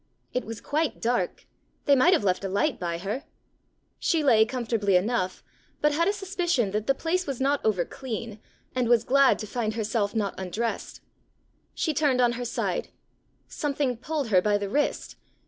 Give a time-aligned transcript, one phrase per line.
[0.33, 1.45] It was quite dark:
[1.85, 3.23] they might have left a light by her!
[3.99, 5.43] She lay comfortably enough,
[5.79, 8.39] but had a suspicion that the place was not over clean,
[8.73, 11.01] and was glad to find herself not undrest.
[11.75, 12.87] She turned on her side:
[13.47, 15.17] something pulled her by the wrist.